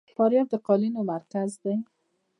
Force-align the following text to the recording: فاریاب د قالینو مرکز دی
فاریاب 0.15 0.47
د 0.51 0.55
قالینو 0.67 1.01
مرکز 1.13 1.51
دی 1.63 1.75